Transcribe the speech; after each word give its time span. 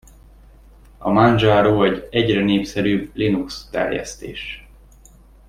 A 0.97 1.09
Manjaro 1.09 1.83
egy 1.83 2.07
egyre 2.11 2.41
népszerűbb 2.43 3.11
Linux 3.15 3.67
terjesztés. 3.69 4.67